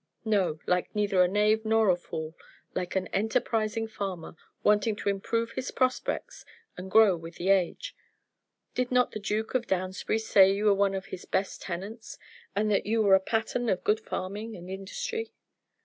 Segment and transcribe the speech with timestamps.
[0.25, 2.35] "No, like neither a knave nor a fool;
[2.73, 6.43] like an enterprising farmer, wanting to improve his prospects
[6.75, 7.95] and grow with the age.
[8.73, 12.17] Did not the Duke of Downsbury say you were one of his best tenants,
[12.55, 15.33] and that you were a pattern of good farming and industry?"